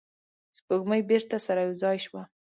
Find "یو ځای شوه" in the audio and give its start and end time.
1.65-2.23